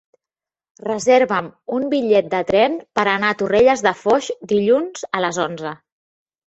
[0.87, 5.81] Reserva'm un bitllet de tren per anar a Torrelles de Foix dilluns a les onze.